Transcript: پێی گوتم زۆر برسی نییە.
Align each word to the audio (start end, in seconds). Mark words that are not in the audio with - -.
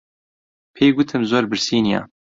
پێی 0.75 0.89
گوتم 0.95 1.21
زۆر 1.31 1.43
برسی 1.51 1.77
نییە. 1.85 2.01